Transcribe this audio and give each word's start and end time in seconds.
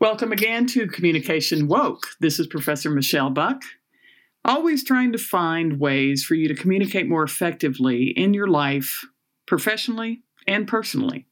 Welcome 0.00 0.30
again 0.30 0.68
to 0.68 0.86
Communication 0.86 1.66
Woke. 1.66 2.06
This 2.20 2.38
is 2.38 2.46
Professor 2.46 2.88
Michelle 2.88 3.30
Buck, 3.30 3.62
always 4.44 4.84
trying 4.84 5.10
to 5.10 5.18
find 5.18 5.80
ways 5.80 6.22
for 6.22 6.36
you 6.36 6.46
to 6.46 6.54
communicate 6.54 7.08
more 7.08 7.24
effectively 7.24 8.14
in 8.16 8.32
your 8.32 8.46
life, 8.46 9.04
professionally 9.44 10.22
and 10.46 10.68
personally. 10.68 11.26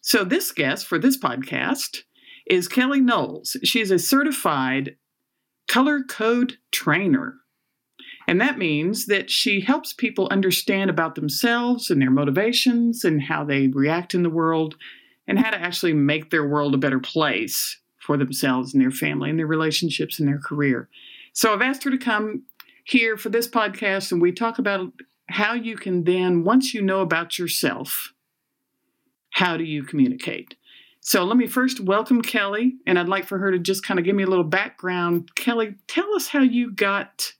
So, 0.00 0.24
this 0.24 0.50
guest 0.50 0.84
for 0.84 0.98
this 0.98 1.16
podcast 1.16 1.98
is 2.50 2.66
Kelly 2.66 3.00
Knowles. 3.00 3.56
She's 3.62 3.92
a 3.92 4.00
certified 4.00 4.96
color 5.68 6.02
code 6.02 6.54
trainer. 6.72 7.36
And 8.26 8.40
that 8.40 8.58
means 8.58 9.06
that 9.06 9.30
she 9.30 9.60
helps 9.60 9.92
people 9.92 10.26
understand 10.32 10.90
about 10.90 11.14
themselves 11.14 11.88
and 11.88 12.02
their 12.02 12.10
motivations 12.10 13.04
and 13.04 13.22
how 13.22 13.44
they 13.44 13.68
react 13.68 14.12
in 14.12 14.24
the 14.24 14.28
world 14.28 14.74
and 15.26 15.38
how 15.38 15.50
to 15.50 15.60
actually 15.60 15.92
make 15.92 16.30
their 16.30 16.46
world 16.46 16.74
a 16.74 16.78
better 16.78 17.00
place 17.00 17.78
for 17.98 18.16
themselves 18.16 18.72
and 18.72 18.82
their 18.82 18.90
family 18.90 19.30
and 19.30 19.38
their 19.38 19.46
relationships 19.46 20.18
and 20.18 20.28
their 20.28 20.38
career. 20.38 20.88
So 21.32 21.52
I've 21.52 21.62
asked 21.62 21.84
her 21.84 21.90
to 21.90 21.98
come 21.98 22.44
here 22.84 23.16
for 23.16 23.28
this 23.28 23.48
podcast 23.48 24.12
and 24.12 24.22
we 24.22 24.32
talk 24.32 24.58
about 24.58 24.92
how 25.28 25.54
you 25.54 25.76
can 25.76 26.04
then, 26.04 26.44
once 26.44 26.72
you 26.72 26.80
know 26.80 27.00
about 27.00 27.38
yourself, 27.38 28.12
how 29.30 29.56
do 29.56 29.64
you 29.64 29.82
communicate? 29.82 30.54
So 31.00 31.24
let 31.24 31.36
me 31.36 31.46
first 31.46 31.80
welcome 31.80 32.20
Kelly, 32.22 32.76
and 32.86 32.98
I'd 32.98 33.08
like 33.08 33.26
for 33.26 33.38
her 33.38 33.52
to 33.52 33.58
just 33.58 33.84
kind 33.84 34.00
of 34.00 34.04
give 34.04 34.16
me 34.16 34.24
a 34.24 34.28
little 34.28 34.44
background. 34.44 35.34
Kelly, 35.36 35.74
tell 35.86 36.14
us 36.14 36.26
how 36.26 36.40
you 36.40 36.72
got 36.72 37.32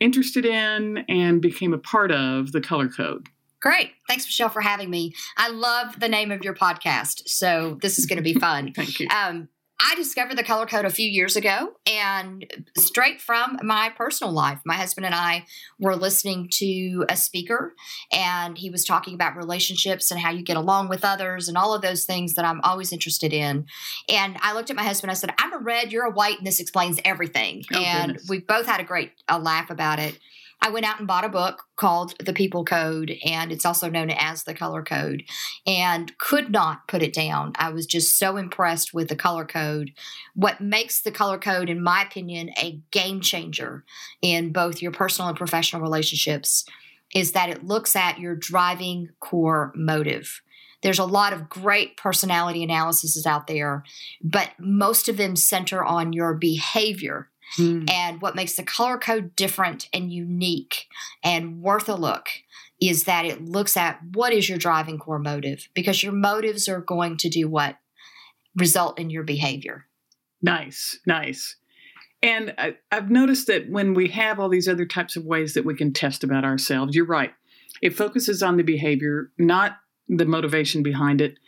interested 0.00 0.44
in 0.44 1.04
and 1.08 1.40
became 1.40 1.72
a 1.72 1.78
part 1.78 2.10
of 2.10 2.52
the 2.52 2.60
color 2.60 2.88
code. 2.88 3.28
Great. 3.64 3.92
Thanks, 4.06 4.26
Michelle, 4.26 4.50
for 4.50 4.60
having 4.60 4.90
me. 4.90 5.14
I 5.38 5.48
love 5.48 5.98
the 5.98 6.08
name 6.08 6.30
of 6.30 6.44
your 6.44 6.52
podcast. 6.52 7.22
So 7.28 7.78
this 7.80 7.98
is 7.98 8.04
going 8.04 8.18
to 8.18 8.22
be 8.22 8.34
fun. 8.38 8.74
Thank 8.74 9.00
you. 9.00 9.08
Um, 9.08 9.48
I 9.80 9.94
discovered 9.96 10.36
the 10.36 10.44
color 10.44 10.66
code 10.66 10.84
a 10.84 10.90
few 10.90 11.08
years 11.08 11.34
ago 11.34 11.72
and 11.86 12.44
straight 12.76 13.22
from 13.22 13.58
my 13.62 13.90
personal 13.96 14.34
life. 14.34 14.60
My 14.66 14.74
husband 14.74 15.06
and 15.06 15.14
I 15.14 15.46
were 15.80 15.96
listening 15.96 16.48
to 16.52 17.06
a 17.08 17.16
speaker 17.16 17.74
and 18.12 18.58
he 18.58 18.68
was 18.68 18.84
talking 18.84 19.14
about 19.14 19.34
relationships 19.34 20.10
and 20.10 20.20
how 20.20 20.30
you 20.30 20.42
get 20.42 20.58
along 20.58 20.90
with 20.90 21.02
others 21.02 21.48
and 21.48 21.56
all 21.56 21.74
of 21.74 21.80
those 21.80 22.04
things 22.04 22.34
that 22.34 22.44
I'm 22.44 22.60
always 22.64 22.92
interested 22.92 23.32
in. 23.32 23.64
And 24.10 24.36
I 24.42 24.52
looked 24.52 24.68
at 24.68 24.76
my 24.76 24.84
husband, 24.84 25.10
I 25.10 25.14
said, 25.14 25.34
I'm 25.38 25.54
a 25.54 25.58
red, 25.58 25.90
you're 25.90 26.04
a 26.04 26.10
white, 26.10 26.36
and 26.36 26.46
this 26.46 26.60
explains 26.60 27.00
everything. 27.02 27.64
Oh, 27.72 27.78
and 27.78 28.12
goodness. 28.12 28.28
we 28.28 28.40
both 28.40 28.66
had 28.66 28.80
a 28.80 28.84
great 28.84 29.12
a 29.26 29.38
laugh 29.38 29.70
about 29.70 30.00
it. 30.00 30.18
I 30.60 30.70
went 30.70 30.86
out 30.86 30.98
and 30.98 31.06
bought 31.06 31.24
a 31.24 31.28
book 31.28 31.64
called 31.76 32.14
The 32.18 32.32
People 32.32 32.64
Code, 32.64 33.14
and 33.24 33.52
it's 33.52 33.66
also 33.66 33.90
known 33.90 34.10
as 34.10 34.44
The 34.44 34.54
Color 34.54 34.82
Code, 34.82 35.24
and 35.66 36.16
could 36.18 36.50
not 36.50 36.88
put 36.88 37.02
it 37.02 37.12
down. 37.12 37.52
I 37.56 37.70
was 37.70 37.86
just 37.86 38.18
so 38.18 38.36
impressed 38.36 38.94
with 38.94 39.08
the 39.08 39.16
color 39.16 39.44
code. 39.44 39.92
What 40.34 40.60
makes 40.60 41.02
the 41.02 41.12
color 41.12 41.38
code, 41.38 41.68
in 41.68 41.82
my 41.82 42.02
opinion, 42.02 42.50
a 42.56 42.80
game 42.90 43.20
changer 43.20 43.84
in 44.22 44.52
both 44.52 44.80
your 44.80 44.92
personal 44.92 45.28
and 45.28 45.38
professional 45.38 45.82
relationships 45.82 46.64
is 47.14 47.32
that 47.32 47.50
it 47.50 47.64
looks 47.64 47.94
at 47.94 48.18
your 48.18 48.34
driving 48.34 49.10
core 49.20 49.72
motive. 49.74 50.40
There's 50.82 50.98
a 50.98 51.04
lot 51.04 51.32
of 51.32 51.48
great 51.48 51.96
personality 51.96 52.62
analyses 52.62 53.24
out 53.26 53.46
there, 53.46 53.84
but 54.22 54.50
most 54.58 55.08
of 55.08 55.16
them 55.16 55.34
center 55.34 55.82
on 55.82 56.12
your 56.12 56.34
behavior 56.34 57.30
Hmm. 57.56 57.84
and 57.90 58.20
what 58.20 58.34
makes 58.34 58.56
the 58.56 58.62
color 58.62 58.98
code 58.98 59.36
different 59.36 59.88
and 59.92 60.12
unique 60.12 60.86
and 61.22 61.60
worth 61.62 61.88
a 61.88 61.94
look 61.94 62.28
is 62.80 63.04
that 63.04 63.24
it 63.24 63.44
looks 63.44 63.76
at 63.76 64.00
what 64.12 64.32
is 64.32 64.48
your 64.48 64.58
driving 64.58 64.98
core 64.98 65.18
motive 65.18 65.68
because 65.74 66.02
your 66.02 66.12
motives 66.12 66.68
are 66.68 66.80
going 66.80 67.16
to 67.18 67.28
do 67.28 67.48
what? 67.48 67.76
Result 68.56 68.98
in 68.98 69.10
your 69.10 69.22
behavior. 69.22 69.86
Nice, 70.42 70.98
nice. 71.06 71.56
And 72.22 72.54
I, 72.58 72.76
I've 72.90 73.10
noticed 73.10 73.46
that 73.48 73.68
when 73.68 73.94
we 73.94 74.08
have 74.08 74.40
all 74.40 74.48
these 74.48 74.68
other 74.68 74.86
types 74.86 75.16
of 75.16 75.24
ways 75.24 75.54
that 75.54 75.64
we 75.64 75.74
can 75.74 75.92
test 75.92 76.24
about 76.24 76.44
ourselves, 76.44 76.94
you're 76.94 77.04
right. 77.04 77.32
It 77.82 77.96
focuses 77.96 78.42
on 78.42 78.56
the 78.56 78.62
behavior, 78.62 79.30
not 79.38 79.76
the 80.08 80.24
motivation 80.24 80.82
behind 80.82 81.20
it. 81.20 81.38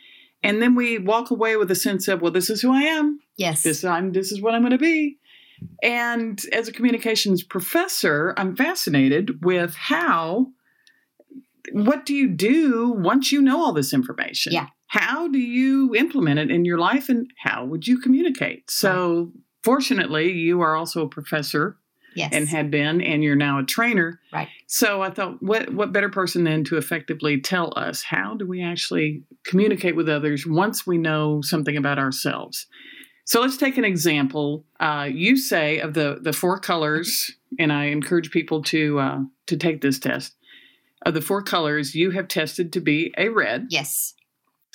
And 0.43 0.61
then 0.61 0.75
we 0.75 0.99
walk 0.99 1.31
away 1.31 1.55
with 1.57 1.71
a 1.71 1.75
sense 1.75 2.07
of, 2.07 2.21
well, 2.21 2.31
this 2.31 2.49
is 2.49 2.61
who 2.61 2.71
I 2.71 2.81
am. 2.81 3.19
Yes. 3.37 3.63
This 3.63 3.83
I'm 3.83 4.11
this 4.11 4.31
is 4.31 4.41
what 4.41 4.53
I'm 4.53 4.61
going 4.61 4.71
to 4.71 4.77
be. 4.77 5.17
And 5.81 6.41
as 6.51 6.67
a 6.67 6.71
communications 6.71 7.43
professor, 7.43 8.33
I'm 8.37 8.55
fascinated 8.55 9.43
with 9.43 9.75
how 9.75 10.47
what 11.73 12.05
do 12.05 12.13
you 12.13 12.29
do 12.29 12.91
once 12.91 13.31
you 13.31 13.41
know 13.41 13.61
all 13.61 13.73
this 13.73 13.93
information? 13.93 14.53
Yeah. 14.53 14.67
How 14.87 15.27
do 15.27 15.39
you 15.39 15.93
implement 15.95 16.39
it 16.39 16.49
in 16.49 16.63
your 16.63 16.77
life 16.77 17.09
and 17.09 17.29
how 17.43 17.65
would 17.65 17.87
you 17.87 17.99
communicate? 17.99 18.71
So 18.71 19.33
fortunately, 19.63 20.31
you 20.31 20.61
are 20.61 20.77
also 20.77 21.03
a 21.03 21.09
professor 21.09 21.77
yes. 22.15 22.31
and 22.33 22.47
had 22.47 22.71
been 22.71 23.01
and 23.01 23.23
you're 23.23 23.35
now 23.35 23.59
a 23.59 23.63
trainer. 23.63 24.19
Right. 24.33 24.47
So 24.67 25.01
I 25.01 25.09
thought 25.09 25.41
what 25.41 25.73
what 25.73 25.93
better 25.93 26.09
person 26.09 26.43
than 26.43 26.63
to 26.65 26.77
effectively 26.77 27.39
tell 27.39 27.73
us 27.75 28.03
how 28.03 28.35
do 28.35 28.47
we 28.47 28.63
actually 28.63 29.23
communicate 29.45 29.95
with 29.95 30.09
others 30.09 30.45
once 30.45 30.87
we 30.87 30.97
know 30.97 31.41
something 31.41 31.77
about 31.77 31.99
ourselves. 31.99 32.67
So 33.27 33.41
let's 33.41 33.57
take 33.57 33.77
an 33.77 33.83
example. 33.83 34.65
Uh, 34.79 35.09
you 35.11 35.35
say 35.35 35.79
of 35.79 35.93
the 35.93 36.17
the 36.21 36.31
four 36.31 36.59
colors, 36.59 37.33
and 37.59 37.73
I 37.73 37.85
encourage 37.85 38.31
people 38.31 38.63
to 38.63 38.99
uh, 38.99 39.19
to 39.47 39.57
take 39.57 39.81
this 39.81 39.99
test. 39.99 40.33
Of 41.05 41.13
the 41.13 41.21
four 41.21 41.43
colors, 41.43 41.93
you 41.93 42.11
have 42.11 42.29
tested 42.29 42.71
to 42.73 42.79
be 42.79 43.13
a 43.17 43.27
red. 43.27 43.67
yes. 43.69 44.13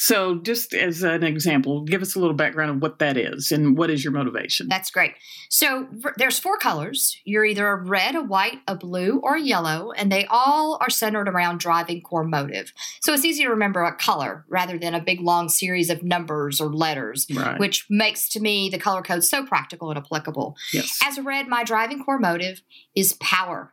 So 0.02 0.34
just 0.34 0.74
as 0.74 1.04
an 1.04 1.22
example, 1.22 1.84
give 1.84 2.02
us 2.02 2.16
a 2.16 2.18
little 2.18 2.34
background 2.34 2.72
of 2.72 2.82
what 2.82 2.98
that 2.98 3.16
is 3.16 3.52
and 3.52 3.78
what 3.78 3.88
is 3.88 4.02
your 4.02 4.12
motivation. 4.12 4.66
That's 4.66 4.90
great. 4.90 5.14
So 5.48 5.86
r- 6.04 6.14
there's 6.16 6.40
four 6.40 6.56
colors. 6.56 7.16
You're 7.24 7.44
either 7.44 7.68
a 7.68 7.76
red, 7.76 8.16
a 8.16 8.20
white, 8.20 8.58
a 8.66 8.74
blue, 8.74 9.20
or 9.22 9.36
a 9.36 9.40
yellow, 9.40 9.92
and 9.92 10.10
they 10.10 10.26
all 10.26 10.76
are 10.80 10.90
centered 10.90 11.28
around 11.28 11.60
driving 11.60 12.02
core 12.02 12.24
motive. 12.24 12.72
So 13.00 13.12
it's 13.12 13.24
easy 13.24 13.44
to 13.44 13.50
remember 13.50 13.84
a 13.84 13.94
color 13.94 14.44
rather 14.48 14.76
than 14.76 14.96
a 14.96 15.00
big 15.00 15.20
long 15.20 15.48
series 15.48 15.88
of 15.88 16.02
numbers 16.02 16.60
or 16.60 16.74
letters, 16.74 17.28
right. 17.32 17.60
which 17.60 17.86
makes 17.88 18.28
to 18.30 18.40
me 18.40 18.70
the 18.70 18.78
color 18.78 19.02
code 19.02 19.22
so 19.22 19.46
practical 19.46 19.90
and 19.90 19.98
applicable. 19.98 20.56
yes. 20.72 20.98
As 21.04 21.16
a 21.16 21.22
red, 21.22 21.46
my 21.46 21.62
driving 21.62 22.02
core 22.02 22.18
motive 22.18 22.60
is 22.96 23.12
power. 23.20 23.72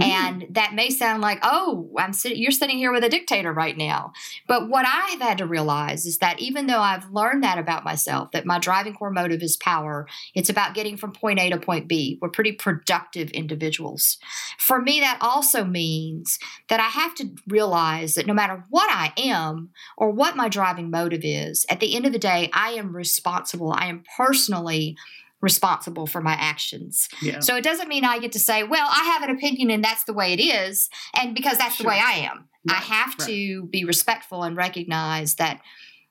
Mm. 0.00 0.04
And 0.04 0.46
that 0.50 0.74
may 0.74 0.90
sound 0.90 1.22
like, 1.22 1.38
oh, 1.42 1.90
I'm 1.98 2.12
sit- 2.12 2.36
you're 2.36 2.50
sitting 2.50 2.78
here 2.78 2.92
with 2.92 3.04
a 3.04 3.08
dictator 3.08 3.52
right 3.52 3.76
now. 3.76 4.12
But 4.46 4.68
what 4.68 4.86
I 4.86 5.10
have 5.10 5.20
had 5.20 5.38
to 5.38 5.46
realize 5.46 6.06
is 6.06 6.18
that 6.18 6.40
even 6.40 6.66
though 6.66 6.80
I've 6.80 7.10
learned 7.10 7.42
that 7.44 7.58
about 7.58 7.84
myself, 7.84 8.32
that 8.32 8.46
my 8.46 8.58
driving 8.58 8.94
core 8.94 9.10
motive 9.10 9.42
is 9.42 9.56
power, 9.56 10.06
it's 10.34 10.50
about 10.50 10.74
getting 10.74 10.96
from 10.96 11.12
point 11.12 11.38
A 11.38 11.50
to 11.50 11.58
point 11.58 11.88
B. 11.88 12.18
We're 12.20 12.28
pretty 12.28 12.52
productive 12.52 13.30
individuals. 13.30 14.18
For 14.58 14.80
me, 14.80 15.00
that 15.00 15.18
also 15.20 15.64
means 15.64 16.38
that 16.68 16.80
I 16.80 16.88
have 16.88 17.14
to 17.16 17.30
realize 17.48 18.14
that 18.14 18.26
no 18.26 18.34
matter 18.34 18.64
what 18.70 18.90
I 18.90 19.12
am 19.16 19.70
or 19.96 20.10
what 20.10 20.36
my 20.36 20.48
driving 20.48 20.90
motive 20.90 21.22
is, 21.24 21.66
at 21.68 21.80
the 21.80 21.94
end 21.94 22.06
of 22.06 22.12
the 22.12 22.18
day, 22.18 22.50
I 22.52 22.72
am 22.72 22.94
responsible. 22.94 23.72
I 23.72 23.86
am 23.86 24.04
personally 24.16 24.96
responsible 25.40 26.06
for 26.06 26.20
my 26.20 26.34
actions. 26.34 27.08
yeah. 27.22 27.40
So 27.40 27.56
it 27.56 27.64
doesn't 27.64 27.88
mean 27.88 28.04
I 28.04 28.18
get 28.18 28.32
to 28.32 28.38
say, 28.38 28.62
well, 28.62 28.86
I 28.90 29.04
have 29.04 29.22
an 29.22 29.34
opinion 29.34 29.70
and 29.70 29.82
that's 29.82 30.04
the 30.04 30.12
way 30.12 30.32
it 30.32 30.40
is, 30.40 30.88
and 31.14 31.34
because 31.34 31.56
that's 31.58 31.76
Sure. 31.76 31.84
the 31.84 31.88
way 31.88 32.00
I 32.02 32.12
am. 32.30 32.48
I 32.68 32.74
have 32.74 33.14
right. 33.18 33.26
to 33.28 33.64
be 33.66 33.84
respectful 33.84 34.42
and 34.42 34.54
recognize 34.56 35.36
that 35.36 35.62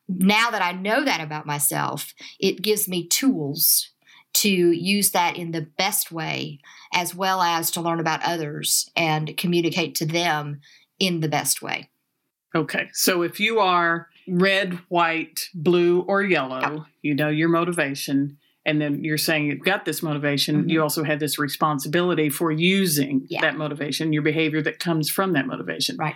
now 0.07 0.49
that 0.49 0.63
I 0.63 0.71
know 0.71 1.05
that 1.05 1.21
about 1.21 1.45
myself, 1.45 2.13
it 2.39 2.63
gives 2.63 2.87
me 2.87 3.07
tools 3.07 3.91
to 4.33 4.49
use 4.49 5.11
that 5.11 5.37
in 5.37 5.51
the 5.51 5.61
best 5.61 6.11
way, 6.11 6.59
as 6.93 7.13
well 7.13 7.41
as 7.41 7.69
to 7.71 7.81
learn 7.81 7.99
about 7.99 8.23
others 8.23 8.89
and 8.95 9.37
communicate 9.37 9.93
to 9.95 10.05
them 10.07 10.61
in 10.99 11.19
the 11.19 11.27
best 11.27 11.61
way. 11.61 11.89
Okay. 12.55 12.89
So 12.93 13.21
if 13.21 13.39
you 13.39 13.59
are 13.59 14.07
red, 14.27 14.73
white, 14.87 15.41
blue, 15.53 16.01
or 16.01 16.23
yellow, 16.23 16.61
Yep. 16.77 16.85
you 17.03 17.13
know 17.15 17.29
your 17.29 17.49
motivation. 17.49 18.37
And 18.69 18.79
then 18.79 19.03
you're 19.03 19.17
saying 19.17 19.47
you've 19.47 19.65
got 19.65 19.85
this 19.85 20.03
motivation, 20.03 20.65
Mhm. 20.65 20.69
you 20.69 20.83
also 20.83 21.03
have 21.03 21.19
this 21.19 21.39
responsibility 21.39 22.29
for 22.29 22.51
using 22.51 23.25
Yeah. 23.27 23.41
that 23.41 23.57
motivation, 23.57 24.13
your 24.13 24.21
behavior 24.21 24.61
that 24.61 24.77
comes 24.77 25.09
from 25.09 25.33
that 25.33 25.47
motivation. 25.47 25.97
Right. 25.97 26.13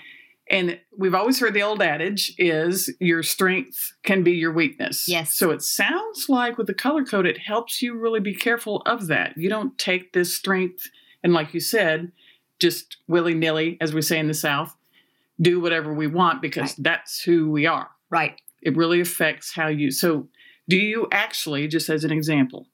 And 0.52 0.80
we've 0.96 1.16
always 1.16 1.40
heard 1.40 1.56
the 1.56 1.64
old 1.64 1.82
adage 1.82 2.32
is 2.38 2.94
your 3.00 3.24
strength 3.24 3.94
can 4.04 4.22
be 4.24 4.34
your 4.34 4.52
weakness. 4.54 5.08
Yes. 5.08 5.36
So 5.36 5.50
it 5.50 5.64
sounds 5.64 6.28
like 6.30 6.60
with 6.60 6.68
the 6.68 6.76
color 6.76 7.04
code, 7.04 7.26
it 7.26 7.40
helps 7.40 7.82
you 7.82 7.96
really 7.98 8.20
be 8.20 8.36
careful 8.36 8.84
of 8.86 9.08
that. 9.08 9.36
You 9.36 9.50
don't 9.50 9.76
take 9.80 10.14
this 10.14 10.36
strength 10.36 10.92
and, 11.24 11.34
like 11.34 11.56
you 11.56 11.60
said, 11.60 12.12
just 12.60 12.98
willy 13.08 13.34
nilly, 13.34 13.78
as 13.82 13.96
we 13.96 14.04
say 14.04 14.20
in 14.20 14.28
the 14.28 14.34
South, 14.36 14.76
do 15.42 15.60
whatever 15.60 15.92
we 15.92 16.06
want 16.06 16.40
because 16.40 16.76
that's 16.76 17.24
who 17.24 17.50
we 17.50 17.66
are. 17.66 17.90
Right. 18.12 18.40
It 18.62 18.78
really 18.78 19.02
affects 19.02 19.56
how 19.56 19.70
you. 19.70 19.90
So, 19.90 20.28
do 20.68 20.78
you 20.78 21.08
actually, 21.12 21.68
just 21.68 21.90
as 21.90 22.04
an 22.04 22.12
example, 22.12 22.68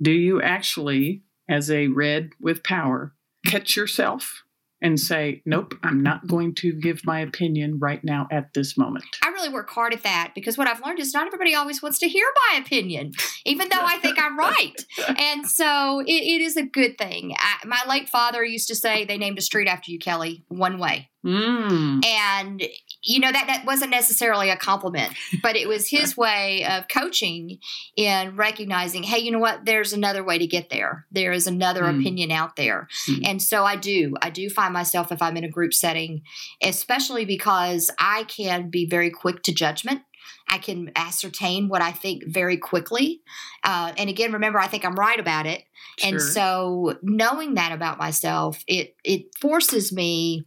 do 0.00 0.10
you 0.10 0.40
actually, 0.42 1.22
as 1.48 1.70
a 1.70 1.88
red 1.88 2.30
with 2.40 2.62
power, 2.62 3.14
catch 3.46 3.76
yourself 3.76 4.42
and 4.82 5.00
say, 5.00 5.40
nope, 5.46 5.74
I'm 5.82 6.02
not 6.02 6.26
going 6.26 6.54
to 6.56 6.72
give 6.72 7.06
my 7.06 7.20
opinion 7.20 7.78
right 7.78 8.04
now 8.04 8.28
at 8.30 8.52
this 8.52 8.76
moment. 8.76 9.06
I 9.22 9.28
really 9.28 9.48
work 9.48 9.70
hard 9.70 9.94
at 9.94 10.02
that 10.02 10.32
because 10.34 10.58
what 10.58 10.66
I've 10.66 10.84
learned 10.84 10.98
is 10.98 11.14
not 11.14 11.26
everybody 11.26 11.54
always 11.54 11.82
wants 11.82 11.98
to 12.00 12.08
hear 12.08 12.26
my 12.50 12.58
opinion, 12.58 13.12
even 13.46 13.70
though 13.70 13.80
I 13.80 13.96
think 13.98 14.18
I'm 14.20 14.38
right. 14.38 14.74
And 15.16 15.48
so 15.48 16.00
it, 16.00 16.10
it 16.10 16.42
is 16.42 16.58
a 16.58 16.66
good 16.66 16.98
thing. 16.98 17.34
I, 17.38 17.66
my 17.66 17.80
late 17.88 18.10
father 18.10 18.44
used 18.44 18.68
to 18.68 18.74
say, 18.74 19.06
they 19.06 19.16
named 19.16 19.38
a 19.38 19.42
street 19.42 19.68
after 19.68 19.90
you, 19.90 19.98
Kelly, 19.98 20.44
one 20.48 20.78
way. 20.78 21.08
Mm. 21.24 22.04
And, 22.04 22.62
you 23.04 23.20
know, 23.20 23.30
that, 23.30 23.46
that 23.46 23.64
wasn't 23.66 23.90
necessarily 23.90 24.50
a 24.50 24.56
compliment, 24.56 25.12
but 25.42 25.56
it 25.56 25.68
was 25.68 25.88
his 25.90 26.16
way 26.16 26.64
of 26.64 26.88
coaching 26.88 27.58
in 27.96 28.34
recognizing, 28.36 29.02
hey, 29.02 29.18
you 29.18 29.30
know 29.30 29.38
what? 29.38 29.64
There's 29.64 29.92
another 29.92 30.24
way 30.24 30.38
to 30.38 30.46
get 30.46 30.70
there. 30.70 31.06
There 31.12 31.32
is 31.32 31.46
another 31.46 31.82
Mm. 31.84 32.00
opinion 32.00 32.30
out 32.30 32.56
there. 32.56 32.88
Mm. 33.08 33.28
And 33.28 33.42
so 33.42 33.64
I 33.64 33.76
do. 33.76 34.14
I 34.22 34.30
do 34.30 34.48
find 34.48 34.72
myself 34.72 35.12
if 35.12 35.20
I'm 35.20 35.36
in 35.36 35.44
a 35.44 35.48
group 35.50 35.74
setting, 35.74 36.22
especially 36.62 37.24
because 37.24 37.90
I 37.98 38.24
can 38.24 38.70
be 38.70 38.86
very 38.86 39.10
quick 39.10 39.42
to 39.44 39.52
judgment. 39.52 40.00
I 40.48 40.58
can 40.58 40.90
ascertain 40.96 41.68
what 41.68 41.82
I 41.82 41.92
think 41.92 42.24
very 42.26 42.56
quickly. 42.56 43.20
Uh, 43.62 43.92
and 43.98 44.08
again, 44.08 44.32
remember, 44.32 44.58
I 44.58 44.66
think 44.66 44.84
I'm 44.84 44.94
right 44.94 45.18
about 45.20 45.46
it. 45.46 45.62
And 46.02 46.20
so 46.20 46.98
knowing 47.02 47.54
that 47.54 47.72
about 47.72 47.98
myself, 47.98 48.62
it 48.66 48.96
it 49.04 49.26
forces 49.40 49.92
me 49.92 50.44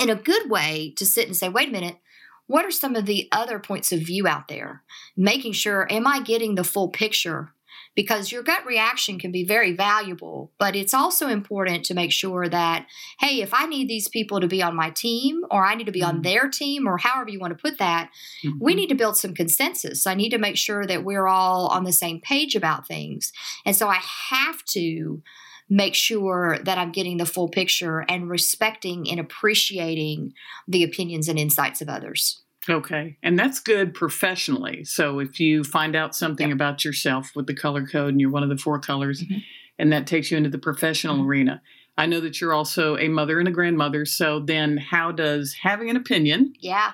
in 0.00 0.10
a 0.10 0.14
good 0.14 0.50
way 0.50 0.92
to 0.96 1.06
sit 1.06 1.26
and 1.26 1.36
say, 1.36 1.48
wait 1.48 1.68
a 1.68 1.72
minute, 1.72 1.96
what 2.46 2.64
are 2.64 2.70
some 2.70 2.94
of 2.94 3.06
the 3.06 3.28
other 3.32 3.58
points 3.58 3.92
of 3.92 4.00
view 4.00 4.28
out 4.28 4.48
there? 4.48 4.82
Making 5.16 5.52
sure, 5.52 5.86
am 5.90 6.06
I 6.06 6.20
getting 6.20 6.54
the 6.54 6.64
full 6.64 6.88
picture? 6.88 7.52
Because 7.96 8.30
your 8.30 8.42
gut 8.42 8.66
reaction 8.66 9.18
can 9.18 9.32
be 9.32 9.42
very 9.42 9.72
valuable, 9.72 10.52
but 10.58 10.76
it's 10.76 10.92
also 10.92 11.28
important 11.28 11.82
to 11.86 11.94
make 11.94 12.12
sure 12.12 12.46
that, 12.46 12.86
hey, 13.20 13.40
if 13.40 13.54
I 13.54 13.64
need 13.64 13.88
these 13.88 14.06
people 14.06 14.38
to 14.38 14.46
be 14.46 14.62
on 14.62 14.76
my 14.76 14.90
team 14.90 15.40
or 15.50 15.64
I 15.64 15.74
need 15.74 15.86
to 15.86 15.92
be 15.92 16.02
on 16.02 16.18
Mhm. 16.18 16.22
their 16.24 16.48
team 16.48 16.86
or 16.86 16.98
however 16.98 17.30
you 17.30 17.40
want 17.40 17.56
to 17.56 17.62
put 17.62 17.78
that, 17.78 18.10
we 18.60 18.74
Mhm. 18.74 18.76
need 18.76 18.88
to 18.90 18.94
build 18.94 19.16
some 19.16 19.34
consensus. 19.34 20.06
I 20.06 20.14
need 20.14 20.28
to 20.30 20.38
make 20.38 20.58
sure 20.58 20.86
that 20.86 21.04
we're 21.04 21.26
all 21.26 21.68
on 21.68 21.84
the 21.84 21.92
same 21.92 22.20
page 22.20 22.54
about 22.54 22.86
things. 22.86 23.32
And 23.64 23.74
so 23.74 23.88
I 23.88 24.00
have 24.28 24.62
to 24.66 25.22
make 25.68 25.94
sure 25.94 26.58
that 26.62 26.78
I'm 26.78 26.92
getting 26.92 27.16
the 27.16 27.26
full 27.26 27.48
picture 27.48 28.04
and 28.08 28.30
respecting 28.30 29.10
and 29.10 29.18
appreciating 29.18 30.32
the 30.68 30.84
opinions 30.84 31.28
and 31.28 31.38
insights 31.38 31.80
of 31.82 31.88
others. 31.88 32.42
Okay. 32.68 33.16
And 33.22 33.38
that's 33.38 33.60
good 33.60 33.94
professionally. 33.94 34.84
So 34.84 35.18
if 35.20 35.38
you 35.38 35.62
find 35.64 35.94
out 35.94 36.16
something 36.16 36.50
about 36.50 36.84
yourself 36.84 37.30
with 37.36 37.46
the 37.46 37.54
color 37.54 37.86
code 37.86 38.10
and 38.10 38.20
you're 38.20 38.30
one 38.30 38.42
of 38.42 38.48
the 38.48 38.56
four 38.56 38.80
colors, 38.80 39.22
Mhm. 39.22 39.42
and 39.78 39.92
that 39.92 40.06
takes 40.06 40.30
you 40.30 40.36
into 40.36 40.50
the 40.50 40.58
professional 40.58 41.18
Mhm. 41.18 41.26
arena. 41.26 41.62
I 41.98 42.06
know 42.06 42.20
that 42.20 42.40
you're 42.40 42.52
also 42.52 42.96
a 42.98 43.08
mother 43.08 43.38
and 43.38 43.48
a 43.48 43.52
grandmother. 43.52 44.04
So 44.04 44.40
then, 44.40 44.76
how 44.76 45.12
does 45.12 45.54
having 45.62 45.88
an 45.90 45.96
opinion 45.96 46.54
Yeah. 46.60 46.92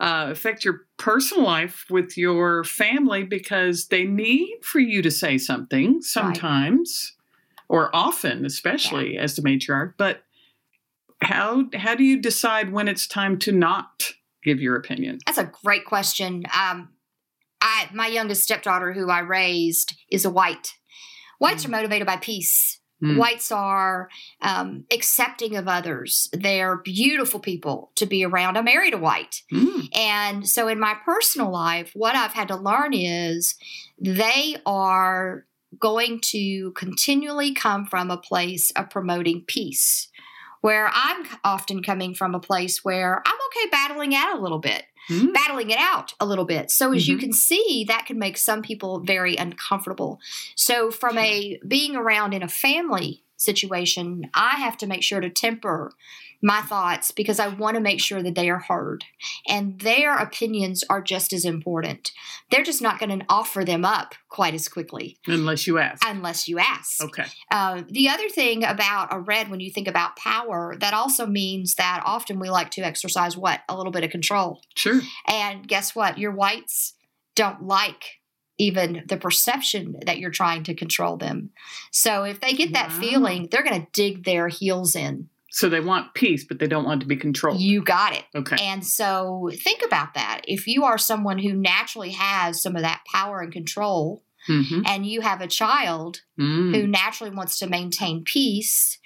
uh, 0.00 0.26
affect 0.30 0.64
your 0.64 0.86
personal 0.96 1.44
life 1.44 1.86
with 1.88 2.18
your 2.18 2.64
family? 2.64 3.22
Because 3.22 3.86
they 3.88 4.04
need 4.04 4.58
for 4.62 4.80
you 4.80 5.00
to 5.02 5.10
say 5.10 5.38
something 5.38 6.02
sometimes, 6.02 7.14
or 7.72 7.88
often, 7.96 8.44
especially 8.44 9.16
as 9.16 9.34
the 9.34 9.40
matriarch. 9.42 9.94
But 9.96 10.22
how 11.22 11.64
how 11.74 11.94
do 11.94 12.04
you 12.04 12.20
decide 12.20 12.70
when 12.70 12.86
it's 12.86 13.06
time 13.06 13.38
to 13.38 13.50
not 13.50 14.12
give 14.44 14.60
your 14.60 14.76
opinion? 14.76 15.18
That's 15.24 15.38
a 15.38 15.50
great 15.64 15.86
question. 15.86 16.44
Um, 16.54 16.90
I 17.62 17.88
my 17.94 18.08
youngest 18.08 18.42
stepdaughter, 18.42 18.92
who 18.92 19.08
I 19.08 19.20
raised, 19.20 19.94
is 20.10 20.24
a 20.26 20.30
white. 20.30 20.74
Whites 21.38 21.64
Mm. 21.64 21.68
are 21.68 21.70
motivated 21.70 22.06
by 22.06 22.18
peace. 22.18 22.78
Mm. 23.02 23.16
Whites 23.16 23.50
are 23.50 24.08
um, 24.42 24.84
accepting 24.92 25.56
of 25.56 25.66
others. 25.66 26.28
They're 26.32 26.76
beautiful 26.76 27.40
people 27.40 27.90
to 27.96 28.06
be 28.06 28.24
around. 28.24 28.56
I 28.58 28.62
married 28.62 28.94
a 28.94 28.98
white. 28.98 29.42
Mm. 29.50 29.88
And 29.96 30.48
so 30.48 30.68
in 30.68 30.78
my 30.78 30.94
personal 31.04 31.50
life, 31.50 31.90
what 31.94 32.14
I've 32.14 32.34
had 32.34 32.48
to 32.48 32.56
learn 32.56 32.92
is 32.92 33.56
they 33.98 34.56
are 34.66 35.46
going 35.78 36.20
to 36.20 36.72
continually 36.72 37.54
come 37.54 37.86
from 37.86 38.10
a 38.10 38.16
place 38.16 38.70
of 38.72 38.90
promoting 38.90 39.44
peace. 39.46 40.08
Where 40.60 40.90
I'm 40.94 41.26
often 41.42 41.82
coming 41.82 42.14
from 42.14 42.34
a 42.34 42.40
place 42.40 42.84
where 42.84 43.20
I'm 43.26 43.34
okay 43.48 43.68
battling 43.70 44.14
out 44.14 44.38
a 44.38 44.40
little 44.40 44.60
bit, 44.60 44.84
Mm. 45.08 45.34
battling 45.34 45.70
it 45.70 45.78
out 45.78 46.14
a 46.20 46.26
little 46.26 46.44
bit. 46.44 46.70
So 46.70 46.92
as 46.92 47.08
you 47.08 47.16
Mhm. 47.16 47.20
can 47.20 47.32
see, 47.32 47.84
that 47.88 48.06
can 48.06 48.18
make 48.18 48.36
some 48.36 48.62
people 48.62 49.00
very 49.00 49.34
uncomfortable. 49.34 50.20
So 50.54 50.92
from 50.92 51.18
a 51.18 51.58
being 51.66 51.96
around 51.96 52.32
in 52.34 52.42
a 52.44 52.48
family 52.48 53.24
situation, 53.36 54.30
I 54.34 54.58
have 54.58 54.76
to 54.78 54.86
make 54.86 55.02
sure 55.02 55.20
to 55.20 55.28
temper 55.28 55.92
my 56.42 56.60
thoughts 56.60 57.12
because 57.12 57.38
I 57.38 57.46
want 57.48 57.76
to 57.76 57.80
make 57.80 58.00
sure 58.00 58.22
that 58.22 58.34
they 58.34 58.50
are 58.50 58.58
heard 58.58 59.04
and 59.48 59.78
their 59.80 60.16
opinions 60.18 60.82
are 60.90 61.00
just 61.00 61.32
as 61.32 61.44
important. 61.44 62.10
They're 62.50 62.64
just 62.64 62.82
not 62.82 62.98
going 62.98 63.16
to 63.20 63.24
offer 63.28 63.64
them 63.64 63.84
up 63.84 64.14
quite 64.28 64.52
as 64.54 64.68
quickly 64.68 65.18
Unless 65.26 65.66
you 65.66 65.78
ask. 65.78 66.02
unless 66.04 66.48
you 66.48 66.58
ask. 66.58 67.02
Okay. 67.02 67.24
Uh, 67.50 67.82
the 67.88 68.08
other 68.08 68.28
thing 68.28 68.64
about 68.64 69.12
a 69.14 69.20
red, 69.20 69.50
when 69.50 69.60
you 69.60 69.70
think 69.70 69.86
about 69.86 70.16
power, 70.16 70.74
that 70.80 70.94
also 70.94 71.26
means 71.26 71.76
that 71.76 72.02
often 72.04 72.40
we 72.40 72.50
like 72.50 72.70
to 72.72 72.82
exercise 72.82 73.36
what? 73.36 73.60
A 73.68 73.76
little 73.76 73.92
bit 73.92 74.02
of 74.04 74.10
control. 74.10 74.60
Sure. 74.76 75.00
And 75.28 75.66
guess 75.68 75.94
what? 75.94 76.18
Your 76.18 76.32
whites 76.32 76.94
don't 77.36 77.62
like 77.62 78.18
even 78.58 79.02
the 79.08 79.16
perception 79.16 79.96
that 80.06 80.18
you're 80.18 80.30
trying 80.30 80.62
to 80.64 80.74
control 80.74 81.16
them. 81.16 81.50
So 81.90 82.24
if 82.24 82.40
they 82.40 82.52
get 82.52 82.74
that 82.74 82.90
Wow. 82.90 83.00
feeling, 83.00 83.48
they're 83.50 83.62
going 83.64 83.80
to 83.80 83.88
dig 83.92 84.24
their 84.24 84.48
heels 84.48 84.94
in. 84.94 85.28
So 85.54 85.68
they 85.68 85.80
want 85.80 86.14
peace, 86.14 86.44
but 86.44 86.58
they 86.58 86.66
don't 86.66 86.84
want 86.86 87.02
to 87.02 87.06
be 87.06 87.14
controlled. 87.16 87.60
You 87.60 87.82
got 87.82 88.14
it. 88.16 88.24
okay. 88.34 88.56
And 88.58 88.84
so 88.86 89.50
think 89.54 89.82
about 89.84 90.14
that. 90.14 90.40
If 90.48 90.66
you 90.66 90.84
are 90.84 90.96
someone 90.96 91.38
who 91.38 91.52
naturally 91.52 92.10
has 92.12 92.62
some 92.62 92.74
of 92.74 92.82
that 92.82 93.02
power 93.12 93.40
and 93.40 93.52
control, 93.52 94.24
hmm 94.46 94.80
and 94.86 95.06
you 95.06 95.20
have 95.20 95.40
a 95.40 95.46
child 95.46 96.22
Mm. 96.40 96.74
who 96.74 96.86
naturally 96.88 97.30
wants 97.34 97.58
to 97.58 97.68
maintain 97.68 98.24
peace, 98.24 98.98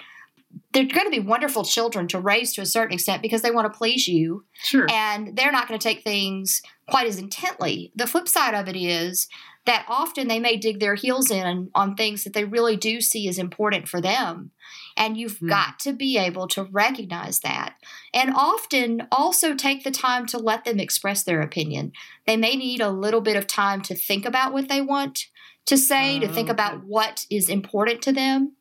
they're 0.73 0.85
going 0.85 1.07
to 1.07 1.11
be 1.11 1.21
wonderful 1.21 1.65
children 1.65 2.07
to 2.09 2.21
raise 2.21 2.55
to 2.55 2.61
a 2.61 2.67
certain 2.67 2.95
extent 2.95 3.23
because 3.23 3.43
they 3.43 3.51
want 3.51 3.73
to 3.73 3.77
please 3.79 4.07
you 4.07 4.45
Sure. 4.63 4.87
and 4.91 5.37
they're 5.37 5.53
not 5.53 5.69
going 5.69 5.79
to 5.79 5.89
take 5.89 6.03
things 6.03 6.63
quite 6.89 7.07
as 7.07 7.19
intently. 7.19 7.93
The 7.95 8.07
flip 8.07 8.29
side 8.29 8.55
of 8.55 8.69
it 8.69 8.77
is 8.77 9.29
that 9.67 9.85
often 9.89 10.29
they 10.29 10.39
may 10.39 10.57
dig 10.57 10.79
their 10.79 10.95
heels 10.95 11.31
in 11.31 11.71
on 11.75 11.95
things 11.97 12.23
that 12.25 12.33
they 12.35 12.45
really 12.45 12.77
do 12.77 13.01
see 13.01 13.29
as 13.29 13.39
important 13.39 13.89
for 13.89 14.01
them. 14.01 14.53
And 14.97 15.17
you've 15.17 15.39
Hmm. 15.39 15.49
got 15.49 15.79
to 15.81 15.93
be 15.93 16.17
able 16.19 16.47
to 16.49 16.65
recognize 16.65 17.41
that. 17.41 17.75
And 18.15 18.33
often 18.35 19.09
also 19.11 19.55
take 19.55 19.83
the 19.85 19.91
time 19.91 20.27
to 20.27 20.39
let 20.39 20.65
them 20.65 20.79
express 20.79 21.23
their 21.25 21.41
opinion. 21.41 21.93
They 22.27 22.37
may 22.37 22.55
need 22.57 22.81
a 22.81 22.91
little 22.91 23.21
bit 23.21 23.37
of 23.37 23.47
time 23.47 23.83
to 23.83 23.95
think 23.95 24.25
about 24.25 24.53
what 24.53 24.69
they 24.69 24.81
want 24.81 25.27
to 25.67 25.77
say, 25.77 26.21
to 26.21 26.29
think 26.29 26.49
Oh, 26.49 26.53
about 26.53 26.85
what 26.85 27.27
is 27.29 27.49
important 27.49 28.01
to 28.03 28.13
them. 28.13 28.53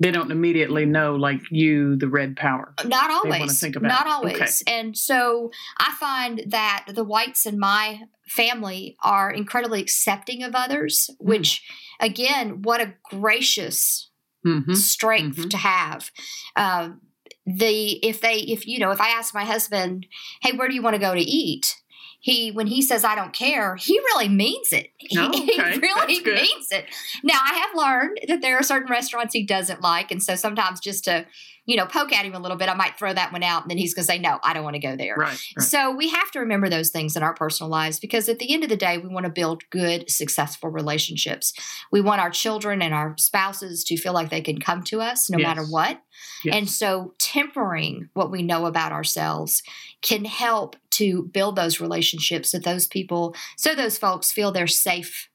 They 0.00 0.10
don't 0.10 0.30
immediately 0.32 0.86
know, 0.86 1.14
like 1.14 1.40
you, 1.50 1.94
the 1.96 2.08
red 2.08 2.34
power. 2.36 2.74
Not 2.84 3.10
always. 3.10 3.60
think 3.60 3.76
about 3.76 3.88
Not 3.88 4.06
always. 4.06 4.40
Okay. 4.40 4.50
And 4.78 4.96
so 4.96 5.50
I 5.78 5.92
find 6.00 6.42
that 6.48 6.86
the 6.94 7.04
whites 7.04 7.44
in 7.46 7.58
my 7.58 8.00
family 8.26 8.96
are 9.02 9.30
incredibly 9.30 9.80
accepting 9.80 10.42
of 10.42 10.54
others, 10.54 11.10
Hmm. 11.20 11.26
which, 11.28 11.62
again, 12.00 12.62
what 12.62 12.80
a 12.80 12.94
gracious 13.10 14.10
hmm 14.42 14.72
strength 14.72 15.36
Mhm. 15.36 15.50
to 15.50 15.56
have. 15.58 16.10
Um, 16.56 17.02
the 17.46 17.98
if 18.06 18.20
they 18.20 18.36
if 18.40 18.66
you 18.66 18.78
know 18.78 18.90
if 18.90 19.00
I 19.00 19.08
ask 19.10 19.34
my 19.34 19.44
husband, 19.44 20.06
hey, 20.42 20.52
where 20.52 20.68
do 20.68 20.74
you 20.74 20.82
want 20.82 20.94
to 20.94 21.00
go 21.00 21.14
to 21.14 21.20
eat? 21.20 21.76
He 22.22 22.50
when 22.50 22.66
he 22.66 22.82
says 22.82 23.02
I 23.04 23.14
don't 23.14 23.32
care, 23.32 23.76
he 23.76 23.98
really 23.98 24.28
means 24.28 24.72
it. 24.72 24.88
He, 24.98 25.18
Oh, 25.18 25.30
he 25.32 25.78
really 25.80 26.22
means 26.22 26.68
it. 26.70 26.84
Now 27.24 27.38
I 27.42 27.54
have 27.54 27.74
learned 27.74 28.20
that 28.28 28.40
there 28.42 28.56
are 28.58 28.62
certain 28.62 28.90
restaurants 28.90 29.32
he 29.34 29.44
doesn't 29.44 29.80
like, 29.80 30.10
and 30.10 30.22
so 30.22 30.34
sometimes 30.36 30.80
just 30.80 31.04
to 31.04 31.26
you 31.66 31.76
know 31.76 31.86
poke 31.86 32.12
at 32.12 32.24
him 32.24 32.34
a 32.34 32.38
little 32.38 32.56
bit, 32.56 32.68
I 32.68 32.74
might 32.74 32.98
throw 32.98 33.12
that 33.12 33.32
one 33.32 33.42
out, 33.42 33.62
and 33.62 33.70
then 33.70 33.78
he's 33.78 33.94
going 33.94 34.02
to 34.04 34.06
say 34.06 34.18
no, 34.18 34.38
I 34.42 34.52
don't 34.54 34.64
want 34.64 34.74
to 34.74 34.80
go 34.80 34.96
there. 34.96 35.14
Right. 35.16 35.28
right. 35.56 35.64
So 35.64 35.94
we 35.94 36.08
have 36.10 36.30
to 36.32 36.40
remember 36.40 36.68
those 36.68 36.90
things 36.90 37.16
in 37.16 37.22
our 37.22 37.34
personal 37.34 37.70
lives 37.70 37.98
because 38.00 38.28
at 38.28 38.38
the 38.38 38.52
end 38.52 38.62
of 38.64 38.68
the 38.70 38.76
day, 38.76 38.98
we 38.98 39.08
want 39.08 39.24
to 39.26 39.32
build 39.32 39.62
good, 39.70 40.10
successful 40.10 40.68
relationships. 40.70 41.52
We 41.92 42.00
want 42.00 42.20
our 42.20 42.30
children 42.30 42.82
and 42.82 42.92
our 42.94 43.14
spouses 43.18 43.84
to 43.84 43.96
feel 43.96 44.12
like 44.12 44.30
they 44.30 44.40
can 44.42 44.58
come 44.60 44.82
to 44.84 45.00
us 45.00 45.30
no 45.30 45.38
Yes. 45.38 45.46
matter 45.46 45.64
what. 45.64 46.00
Yes. 46.44 46.54
And 46.56 46.68
so 46.68 47.14
tempering 47.18 48.08
what 48.14 48.30
we 48.30 48.42
know 48.42 48.66
about 48.66 48.92
ourselves 48.92 49.62
can 50.02 50.24
help 50.24 50.76
to 51.00 51.24
build 51.32 51.56
those 51.56 51.80
relationships 51.80 52.52
with 52.52 52.64
those 52.64 52.86
people 52.86 53.34
so 53.56 53.74
those 53.74 53.98
folks 53.98 54.32
feel 54.32 54.52
they're 54.52 54.66
safe 54.66 55.28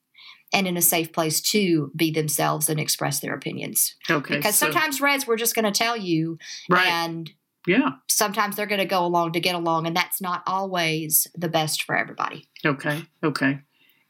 and 0.54 0.68
in 0.68 0.78
a 0.78 0.82
safe 0.82 1.12
place 1.12 1.42
to 1.42 1.92
be 1.96 2.12
themselves 2.12 2.70
and 2.70 2.80
express 2.80 3.20
their 3.20 3.34
opinions. 3.34 3.96
okay. 4.10 4.38
Because 4.38 4.56
so- 4.56 4.68
sometimes 4.68 5.02
reds 5.02 5.28
we're 5.28 5.38
just 5.38 5.56
going 5.56 5.72
to 5.72 5.78
tell 5.78 5.98
you 5.98 6.38
right. 6.70 6.88
and 6.88 7.32
yeah. 7.68 7.90
sometimes 8.08 8.56
they're 8.56 8.68
going 8.68 8.80
to 8.80 8.86
go 8.86 9.06
along 9.06 9.34
to 9.34 9.40
get 9.40 9.56
along 9.56 9.88
and 9.88 9.96
that's 9.96 10.22
not 10.22 10.44
always 10.48 11.28
the 11.36 11.50
best 11.50 11.84
for 11.84 11.98
everybody 11.98 12.48
Okay. 12.66 13.02
Okay. 13.24 13.60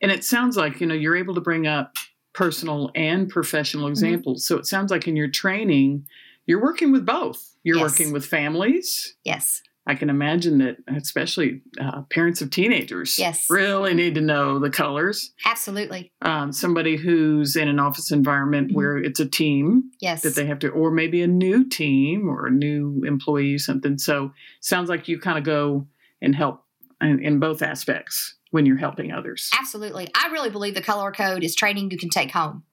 And 0.01 0.11
it 0.11 0.23
sounds 0.23 0.55
like, 0.57 0.79
you 0.81 0.87
know, 0.87 0.93
you're 0.93 1.15
able 1.15 1.35
to 1.35 1.41
bring 1.41 1.67
up 1.67 1.93
personal 2.33 2.91
and 2.95 3.29
professional 3.29 3.85
mm-hmm. 3.85 3.91
examples. 3.91 4.45
So 4.45 4.57
it 4.57 4.65
sounds 4.65 4.91
like 4.91 5.07
in 5.07 5.15
your 5.15 5.29
training, 5.29 6.05
you're 6.45 6.61
working 6.61 6.91
with 6.91 7.05
both. 7.05 7.55
You're 7.63 7.77
Yes. 7.77 7.91
working 7.91 8.13
with 8.13 8.25
families. 8.25 9.15
Yes. 9.23 9.61
I 9.87 9.95
can 9.95 10.09
imagine 10.09 10.57
that, 10.59 10.77
especially 10.87 11.61
uh, 11.79 12.01
parents 12.09 12.41
of 12.41 12.49
teenagers, 12.49 13.19
Yes. 13.19 13.45
really 13.49 13.93
need 13.93 14.15
to 14.15 14.21
know 14.21 14.57
the 14.59 14.69
colors. 14.71 15.31
Absolutely. 15.45 16.11
Um, 16.21 16.51
somebody 16.51 16.95
who's 16.97 17.55
in 17.55 17.67
an 17.67 17.79
office 17.79 18.11
environment 18.11 18.71
Mhm. 18.71 18.75
where 18.75 18.97
it's 18.97 19.19
a 19.19 19.27
team 19.27 19.91
Yes. 20.01 20.23
that 20.23 20.35
they 20.35 20.45
have 20.47 20.59
to, 20.59 20.69
or 20.69 20.89
maybe 20.91 21.21
a 21.21 21.27
new 21.27 21.63
team 21.69 22.27
or 22.27 22.47
a 22.47 22.51
new 22.51 23.03
employee, 23.05 23.57
something. 23.59 23.97
So, 23.99 24.31
sounds 24.59 24.89
like 24.89 25.07
you 25.07 25.19
kind 25.19 25.37
of 25.37 25.43
go 25.43 25.87
and 26.21 26.33
help 26.35 26.63
in, 27.01 27.19
in 27.23 27.39
both 27.39 27.61
aspects 27.61 28.35
when 28.51 28.65
you're 28.65 28.77
helping 28.77 29.11
others. 29.11 29.49
Absolutely. 29.59 30.07
I 30.15 30.29
really 30.31 30.49
believe 30.49 30.73
the 30.75 30.81
color 30.81 31.11
code 31.11 31.43
is 31.43 31.53
training 31.55 31.91
you 31.91 31.97
can 31.97 32.09
take 32.09 32.31
home. 32.31 32.63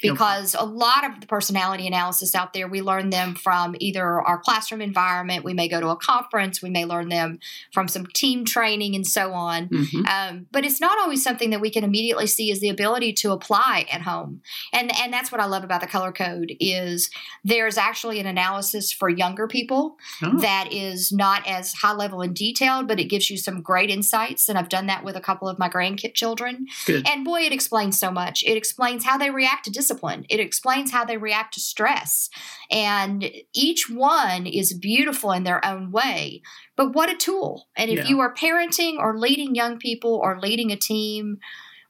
Because 0.00 0.56
a 0.58 0.64
lot 0.64 1.04
of 1.04 1.20
the 1.20 1.26
personality 1.26 1.86
analysis 1.86 2.34
out 2.34 2.52
there, 2.54 2.66
we 2.66 2.80
learn 2.80 3.10
them 3.10 3.34
from 3.34 3.76
either 3.80 4.20
our 4.22 4.38
classroom 4.38 4.80
environment, 4.80 5.44
we 5.44 5.52
may 5.54 5.68
go 5.68 5.80
to 5.80 5.88
a 5.88 5.96
conference, 5.96 6.62
we 6.62 6.70
may 6.70 6.84
learn 6.84 7.08
them 7.10 7.38
from 7.72 7.86
some 7.88 8.06
team 8.06 8.44
training 8.44 8.94
and 8.94 9.06
so 9.06 9.32
on. 9.32 9.68
Mhm. 9.68 10.08
Um, 10.08 10.46
but 10.50 10.64
it's 10.64 10.80
not 10.80 10.98
always 10.98 11.22
something 11.22 11.50
that 11.50 11.60
we 11.60 11.70
can 11.70 11.84
immediately 11.84 12.26
see 12.26 12.50
as 12.50 12.60
the 12.60 12.68
ability 12.70 13.12
to 13.12 13.32
apply 13.32 13.86
at 13.92 14.02
home 14.02 14.40
and 14.72 14.90
and 14.98 15.12
that's 15.12 15.30
what 15.32 15.40
i 15.40 15.44
love 15.46 15.64
about 15.64 15.80
the 15.80 15.86
color 15.86 16.12
code 16.12 16.52
is 16.60 17.10
there's 17.44 17.76
actually 17.76 18.20
an 18.20 18.26
analysis 18.26 18.92
for 18.92 19.08
younger 19.08 19.46
people 19.46 19.96
Oh, 20.22 20.38
that 20.40 20.72
is 20.72 21.12
not 21.12 21.46
as 21.46 21.72
high 21.74 21.92
level 21.92 22.20
and 22.22 22.34
detailed 22.34 22.88
but 22.88 22.98
it 23.00 23.04
gives 23.04 23.30
you 23.30 23.36
some 23.36 23.60
great 23.62 23.90
insights 23.90 24.48
and 24.48 24.58
i've 24.58 24.68
done 24.68 24.86
that 24.86 25.04
with 25.04 25.16
a 25.16 25.20
couple 25.20 25.48
of 25.48 25.58
my 25.58 25.68
grandchildren 25.68 26.66
Good. 26.86 27.06
and 27.08 27.24
boy 27.24 27.40
it 27.42 27.52
explains 27.52 27.98
so 27.98 28.10
much 28.10 28.42
it 28.44 28.56
explains 28.56 29.04
how 29.04 29.18
they 29.18 29.30
react 29.30 29.59
to 29.64 29.70
discipline 29.70 30.24
it 30.28 30.40
explains 30.40 30.90
how 30.90 31.04
they 31.04 31.16
react 31.16 31.54
to 31.54 31.60
stress 31.60 32.28
and 32.70 33.30
each 33.54 33.88
one 33.90 34.46
is 34.46 34.72
beautiful 34.72 35.32
in 35.32 35.44
their 35.44 35.64
own 35.64 35.90
way 35.90 36.42
but 36.76 36.94
what 36.94 37.10
a 37.10 37.16
tool 37.16 37.68
and 37.76 37.90
if 37.90 37.98
Yeah. 37.98 38.08
you 38.08 38.20
are 38.20 38.34
parenting 38.34 38.98
or 38.98 39.18
leading 39.18 39.54
young 39.54 39.78
people 39.78 40.14
or 40.22 40.38
leading 40.40 40.70
a 40.70 40.76
team 40.76 41.38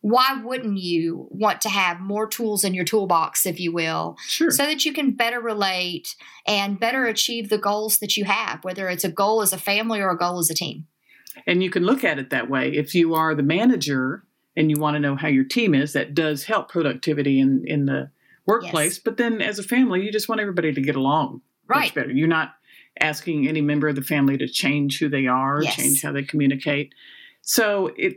why 0.03 0.41
wouldn't 0.43 0.79
you 0.79 1.29
want 1.31 1.61
to 1.61 1.69
have 1.69 2.01
more 2.01 2.27
tools 2.27 2.65
in 2.65 2.73
your 2.73 2.87
toolbox 2.87 3.45
if 3.45 3.61
you 3.61 3.71
will 3.71 4.17
sure. 4.27 4.51
so 4.51 4.65
that 4.65 4.85
you 4.87 4.95
can 4.95 5.11
better 5.11 5.39
relate 5.41 6.17
and 6.47 6.81
better 6.81 7.05
achieve 7.05 7.51
the 7.51 7.59
goals 7.59 7.99
that 7.99 8.17
you 8.17 8.25
have 8.25 8.65
whether 8.65 8.89
it's 8.89 9.05
a 9.05 9.11
goal 9.11 9.43
as 9.43 9.53
a 9.53 9.59
family 9.59 10.01
or 10.01 10.11
a 10.11 10.17
goal 10.17 10.39
as 10.39 10.49
a 10.51 10.55
team 10.55 10.87
And 11.47 11.63
you 11.63 11.71
can 11.71 11.85
look 11.85 12.03
at 12.03 12.19
it 12.19 12.31
that 12.31 12.51
way. 12.51 12.71
If 12.73 12.93
you 12.95 13.15
are 13.15 13.35
the 13.37 13.43
manager 13.45 14.25
and 14.57 14.71
you 14.71 14.79
want 14.79 14.95
to 14.95 15.01
know 15.01 15.17
how 15.17 15.29
your 15.29 15.45
team 15.45 15.75
is, 15.75 15.93
that 15.93 16.15
does 16.15 16.45
help 16.45 16.69
productivity 16.71 17.39
in, 17.41 17.65
in 17.67 17.87
the 17.87 18.11
workplace. 18.47 18.99
But 18.99 19.17
then 19.17 19.41
as 19.41 19.59
a 19.59 19.63
family, 19.63 20.05
you 20.05 20.13
just 20.13 20.29
want 20.29 20.41
everybody 20.41 20.73
to 20.73 20.81
get 20.81 20.97
along 20.97 21.43
much 21.69 21.77
right 21.79 21.95
better. 21.95 22.11
You're 22.11 22.29
not 22.29 22.55
asking 23.01 23.49
any 23.49 23.61
member 23.61 23.89
of 23.89 23.95
the 23.95 24.03
family 24.03 24.37
to 24.39 24.49
change 24.49 24.99
who 24.99 25.09
they 25.09 25.27
are, 25.27 25.63
Yes. 25.63 25.77
change 25.77 26.03
how 26.03 26.13
they 26.13 26.23
communicate. 26.25 26.93
So 27.43 27.91
it 27.97 28.17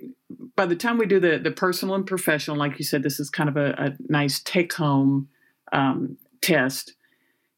by 0.55 0.65
the 0.65 0.75
time 0.75 0.97
we 0.97 1.05
do 1.05 1.19
the 1.19 1.37
the 1.37 1.51
personal 1.51 1.95
and 1.95 2.05
professional, 2.05 2.57
like 2.57 2.77
you 2.79 2.85
said, 2.85 3.03
this 3.03 3.19
is 3.19 3.29
kind 3.29 3.49
of 3.49 3.57
a, 3.57 3.71
a 3.77 3.93
nice 4.09 4.39
take 4.41 4.73
home 4.73 5.29
um, 5.71 6.17
test. 6.41 6.93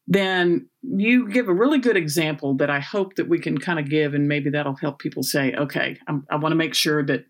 Then 0.06 0.68
you 0.82 1.28
give 1.28 1.48
a 1.48 1.54
really 1.54 1.78
good 1.78 1.96
example 1.96 2.54
that 2.58 2.70
I 2.70 2.78
hope 2.78 3.16
that 3.16 3.28
we 3.28 3.40
can 3.40 3.58
kind 3.58 3.80
of 3.80 3.90
give, 3.90 4.14
and 4.14 4.28
maybe 4.28 4.50
that'll 4.50 4.76
help 4.76 5.00
people 5.00 5.24
say, 5.24 5.52
okay, 5.54 5.98
I'm, 6.06 6.24
I 6.30 6.36
want 6.36 6.52
to 6.52 6.56
make 6.56 6.74
sure 6.74 7.04
that 7.06 7.24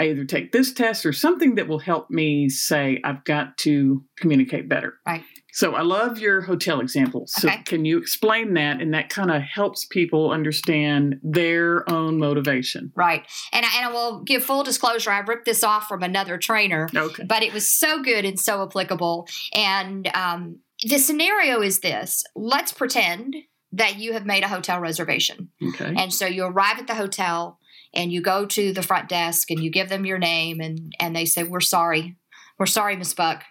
I 0.00 0.08
either 0.08 0.24
take 0.24 0.50
this 0.52 0.72
test 0.72 1.04
or 1.04 1.12
something 1.12 1.56
that 1.56 1.68
will 1.68 1.78
help 1.78 2.10
me 2.10 2.48
say 2.48 3.00
I've 3.04 3.22
got 3.24 3.58
to 3.58 4.02
communicate 4.16 4.68
better. 4.68 4.94
Right. 5.06 5.22
So 5.52 5.74
I 5.74 5.82
love 5.82 6.18
your 6.18 6.40
hotel 6.40 6.80
example. 6.80 7.24
So 7.26 7.48
Okay. 7.48 7.62
can 7.64 7.84
you 7.84 7.98
explain 7.98 8.54
that? 8.54 8.80
And 8.80 8.94
that 8.94 9.10
kind 9.10 9.30
of 9.30 9.42
helps 9.42 9.84
people 9.84 10.30
understand 10.30 11.16
their 11.22 11.88
own 11.90 12.18
motivation. 12.18 12.92
right 12.94 13.24
and 13.52 13.66
I, 13.66 13.68
and 13.76 13.86
I 13.86 13.92
will 13.92 14.22
give 14.22 14.44
full 14.44 14.62
disclosure 14.62 15.10
i 15.10 15.18
ripped 15.20 15.44
this 15.44 15.62
off 15.64 15.86
from 15.88 16.02
another 16.02 16.38
trainer 16.38 16.88
Okay. 16.94 17.24
but 17.24 17.42
it 17.42 17.52
was 17.52 17.66
so 17.66 18.02
good 18.02 18.24
and 18.24 18.38
so 18.40 18.62
applicable. 18.62 19.26
And 19.54 20.08
um, 20.14 20.60
the 20.82 20.98
scenario 20.98 21.60
is 21.60 21.80
this 21.80 22.24
let's 22.34 22.72
pretend 22.72 23.36
that 23.72 23.98
you 23.98 24.12
have 24.14 24.24
made 24.26 24.42
a 24.44 24.48
hotel 24.48 24.80
reservation. 24.80 25.50
Okay. 25.62 25.94
And 25.96 26.12
so 26.12 26.26
you 26.26 26.44
arrive 26.44 26.78
at 26.78 26.86
the 26.86 26.94
hotel 26.94 27.58
and 27.94 28.12
you 28.12 28.20
go 28.20 28.46
to 28.46 28.72
the 28.72 28.82
front 28.82 29.08
desk 29.08 29.50
and 29.50 29.62
you 29.62 29.70
give 29.70 29.88
them 29.88 30.06
your 30.06 30.18
name 30.18 30.60
and, 30.60 30.94
and 31.00 31.14
they 31.14 31.24
say, 31.24 31.42
We're 31.42 31.60
sorry. 31.60 32.16
We're 32.58 32.66
sorry, 32.66 32.96
Miss 32.96 33.14
Buck. 33.14 33.42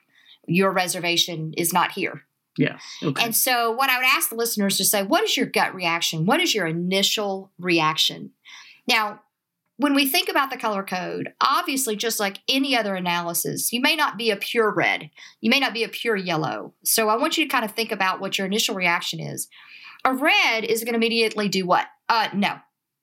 Your 0.48 0.72
reservation 0.72 1.54
is 1.58 1.74
not 1.74 1.92
here. 1.92 2.24
Yeah. 2.60 2.78
Okay. 3.02 3.24
And 3.24 3.34
so, 3.34 3.72
what 3.72 3.90
I 3.90 3.98
would 3.98 4.06
ask 4.06 4.30
the 4.30 4.36
listeners 4.36 4.76
to 4.78 4.86
say, 4.86 5.02
what 5.02 5.24
is 5.24 5.38
your 5.38 5.46
gut 5.46 5.74
reaction? 5.74 6.26
What 6.26 6.42
is 6.42 6.54
your 6.54 6.68
initial 6.68 7.52
reaction? 7.58 8.32
Now, 8.86 9.22
when 9.78 9.96
we 9.96 10.06
think 10.06 10.28
about 10.28 10.50
the 10.50 10.58
color 10.58 10.84
code, 10.84 11.32
obviously, 11.40 11.96
just 11.96 12.20
like 12.20 12.40
any 12.50 12.76
other 12.76 12.96
analysis, 12.96 13.72
you 13.72 13.80
may 13.80 13.96
not 13.96 14.18
be 14.18 14.30
a 14.30 14.36
pure 14.36 14.74
red, 14.74 15.10
you 15.40 15.50
may 15.50 15.62
not 15.62 15.74
be 15.74 15.86
a 15.86 15.90
pure 15.90 16.18
yellow. 16.18 16.74
So, 16.84 17.08
I 17.08 17.16
want 17.16 17.38
you 17.38 17.46
to 17.46 17.50
kind 17.50 17.64
of 17.64 17.72
think 17.72 17.94
about 17.94 18.20
what 18.20 18.38
your 18.38 18.46
initial 18.46 18.76
reaction 18.76 19.22
is. 19.22 19.48
A 20.04 20.14
red 20.14 20.66
is 20.66 20.84
going 20.84 20.94
to 20.94 20.98
immediately 20.98 21.48
do 21.48 21.66
what? 21.66 21.88
Uh, 22.10 22.28
no, 22.34 22.58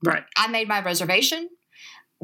right. 0.06 0.24
I 0.36 0.46
made 0.48 0.68
my 0.68 0.82
reservation. 0.82 1.48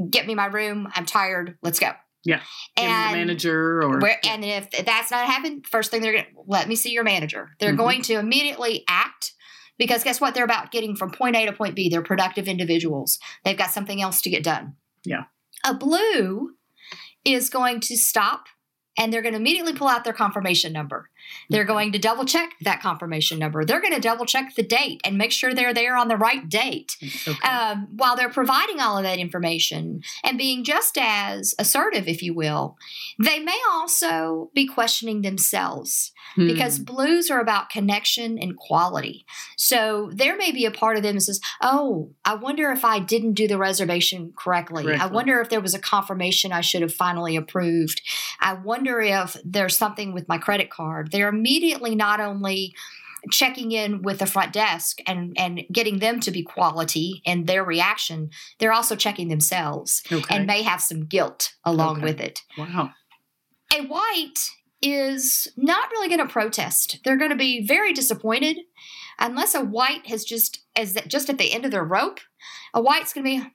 Get 0.08 0.26
me 0.26 0.34
my 0.34 0.46
room. 0.46 0.88
I'm 0.94 1.04
tired. 1.04 1.58
Let's 1.62 1.78
go. 1.78 1.90
Yeah. 2.24 2.38
Give 2.76 2.86
the 2.86 2.90
And 2.92 3.16
manager 3.18 3.82
or 3.82 3.98
where, 3.98 4.18
and 4.24 4.44
if 4.44 4.70
that's 4.70 5.10
not 5.10 5.26
happened, 5.26 5.66
first 5.66 5.90
thing 5.90 6.00
they're 6.02 6.12
going 6.12 6.24
to 6.24 6.30
let 6.46 6.68
me 6.68 6.76
see 6.76 6.90
your 6.92 7.04
manager. 7.04 7.50
They're 7.58 7.74
Mhm. 7.74 7.78
going 7.78 8.02
to 8.02 8.14
immediately 8.14 8.84
act 8.88 9.32
because 9.76 10.04
guess 10.04 10.20
what? 10.20 10.32
They're 10.34 10.44
about 10.44 10.70
getting 10.70 10.94
from 10.94 11.10
point 11.10 11.34
A 11.36 11.46
to 11.46 11.52
point 11.52 11.74
B. 11.74 11.88
They're 11.88 12.02
productive 12.02 12.46
individuals. 12.46 13.18
They've 13.44 13.58
got 13.58 13.70
something 13.70 14.00
else 14.00 14.22
to 14.22 14.30
get 14.30 14.44
done. 14.44 14.76
Yeah. 15.04 15.24
A 15.64 15.74
blue 15.74 16.54
is 17.24 17.50
going 17.50 17.80
to 17.80 17.96
stop 17.96 18.46
and 18.96 19.12
they're 19.12 19.22
going 19.22 19.34
to 19.34 19.40
immediately 19.40 19.72
pull 19.74 19.88
out 19.88 20.04
their 20.04 20.12
confirmation 20.12 20.72
number. 20.72 21.10
They're 21.50 21.64
going 21.64 21.92
to 21.92 21.98
double 21.98 22.24
check 22.24 22.54
that 22.62 22.80
confirmation 22.80 23.38
number. 23.38 23.64
They're 23.64 23.80
going 23.80 23.94
to 23.94 24.00
double 24.00 24.26
check 24.26 24.54
the 24.54 24.62
date 24.62 25.00
and 25.04 25.18
make 25.18 25.32
sure 25.32 25.54
they're 25.54 25.74
there 25.74 25.96
on 25.96 26.08
the 26.08 26.16
right 26.16 26.48
date 26.48 26.96
okay. 27.26 27.48
um, 27.48 27.88
while 27.96 28.16
they're 28.16 28.30
providing 28.30 28.80
all 28.80 28.96
of 28.96 29.04
that 29.04 29.18
information 29.18 30.02
and 30.24 30.38
being 30.38 30.64
just 30.64 30.98
as 31.00 31.54
assertive, 31.58 32.08
if 32.08 32.22
you 32.22 32.34
will, 32.34 32.76
they 33.18 33.38
may 33.38 33.58
also 33.70 34.50
be 34.54 34.66
questioning 34.66 35.22
themselves 35.22 36.12
because 36.36 36.78
Hmm. 36.78 36.84
blues 36.84 37.30
are 37.30 37.40
about 37.40 37.70
connection 37.70 38.38
and 38.38 38.56
quality. 38.56 39.26
So 39.56 40.10
there 40.12 40.36
may 40.36 40.52
be 40.52 40.64
a 40.64 40.70
part 40.70 40.96
of 40.96 41.02
them 41.02 41.16
that 41.16 41.22
says, 41.22 41.40
Oh, 41.60 42.10
I 42.24 42.34
wonder 42.34 42.70
if 42.70 42.84
I 42.84 42.98
didn't 42.98 43.34
do 43.34 43.46
the 43.46 43.58
reservation 43.58 44.32
correctly. 44.36 44.92
I 44.92 45.06
wonder 45.06 45.40
if 45.40 45.50
there 45.50 45.60
was 45.60 45.74
a 45.74 45.78
confirmation 45.78 46.52
I 46.52 46.60
should 46.60 46.82
have 46.82 46.94
finally 46.94 47.36
approved. 47.36 48.02
I 48.40 48.54
wonder 48.54 49.00
if 49.00 49.36
there's 49.44 49.76
something 49.76 50.12
with 50.12 50.28
my 50.28 50.38
credit 50.38 50.70
card. 50.70 51.11
They're 51.12 51.28
immediately 51.28 51.94
not 51.94 52.20
only 52.20 52.74
checking 53.30 53.70
in 53.70 54.02
with 54.02 54.18
the 54.18 54.26
front 54.26 54.52
desk 54.52 54.98
and 55.06 55.32
and 55.38 55.62
getting 55.70 56.00
them 56.00 56.18
to 56.18 56.32
be 56.32 56.42
quality 56.42 57.22
in 57.24 57.44
their 57.44 57.62
reaction 57.62 58.28
they're 58.58 58.72
also 58.72 58.96
checking 58.96 59.28
themselves 59.28 60.02
okay. 60.10 60.34
and 60.34 60.44
may 60.44 60.62
have 60.62 60.80
some 60.80 61.04
guilt 61.04 61.54
along 61.64 61.98
Okay. 61.98 62.04
with 62.06 62.20
it 62.20 62.42
wow. 62.58 62.90
a 63.72 63.82
white 63.86 64.50
is 64.82 65.46
not 65.56 65.90
really 65.92 66.08
going 66.08 66.26
to 66.26 66.32
protest. 66.32 66.98
They're 67.04 67.16
going 67.16 67.30
to 67.30 67.36
be 67.36 67.64
very 67.64 67.92
disappointed 67.92 68.58
unless 69.18 69.54
a 69.54 69.64
white 69.64 70.06
has 70.08 70.24
just 70.24 70.64
as 70.76 70.98
just 71.06 71.30
at 71.30 71.38
the 71.38 71.52
end 71.52 71.64
of 71.64 71.70
their 71.70 71.84
rope. 71.84 72.20
A 72.74 72.82
white's 72.82 73.12
going 73.12 73.24
to 73.24 73.44
be, 73.44 73.52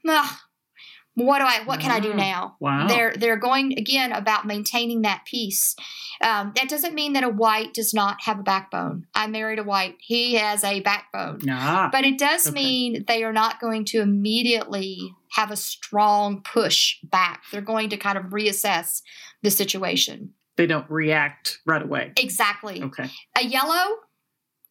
what 1.25 1.39
do 1.39 1.45
I? 1.45 1.63
What 1.65 1.79
can 1.79 1.89
I 1.89 1.99
do 1.99 2.13
now? 2.13 2.57
Wow. 2.59 2.87
They're 2.87 3.13
they're 3.15 3.37
going 3.37 3.73
again 3.77 4.11
about 4.11 4.45
maintaining 4.45 5.01
that 5.01 5.23
peace. 5.25 5.75
Um, 6.21 6.53
that 6.55 6.69
doesn't 6.69 6.93
mean 6.93 7.13
that 7.13 7.23
a 7.23 7.29
white 7.29 7.73
does 7.73 7.91
not 7.91 8.21
have 8.21 8.39
a 8.39 8.43
backbone. 8.43 9.07
I 9.15 9.25
married 9.25 9.57
a 9.57 9.63
white; 9.63 9.95
he 9.99 10.35
has 10.35 10.63
a 10.63 10.79
backbone. 10.81 11.39
Ah. 11.49 11.89
But 11.91 12.05
it 12.05 12.19
does 12.19 12.47
Okay. 12.47 12.53
mean 12.53 13.05
they 13.07 13.23
are 13.23 13.33
not 13.33 13.59
going 13.59 13.83
to 13.85 14.01
immediately 14.01 15.11
have 15.31 15.49
a 15.49 15.55
strong 15.55 16.43
push 16.43 16.97
back. 17.03 17.41
They're 17.51 17.61
going 17.61 17.89
to 17.89 17.97
kind 17.97 18.17
of 18.19 18.25
reassess 18.25 19.01
the 19.41 19.49
situation. 19.49 20.33
They 20.55 20.67
don't 20.67 20.89
react 20.89 21.59
right 21.65 21.81
away. 21.81 22.13
Exactly. 22.15 22.81
Okay. 22.81 23.09
A 23.37 23.43
yellow, 23.43 23.97